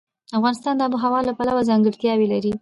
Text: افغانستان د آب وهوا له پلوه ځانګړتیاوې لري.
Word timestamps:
افغانستان 0.37 0.73
د 0.77 0.81
آب 0.87 0.91
وهوا 0.95 1.19
له 1.27 1.33
پلوه 1.37 1.67
ځانګړتیاوې 1.69 2.27
لري. 2.33 2.51